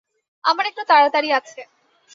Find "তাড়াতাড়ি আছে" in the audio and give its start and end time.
0.87-1.61